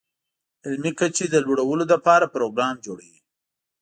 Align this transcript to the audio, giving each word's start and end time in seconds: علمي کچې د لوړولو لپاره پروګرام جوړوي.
علمي 0.65 0.91
کچې 0.99 1.25
د 1.29 1.35
لوړولو 1.45 1.85
لپاره 1.93 2.31
پروګرام 2.35 2.75
جوړوي. 2.85 3.17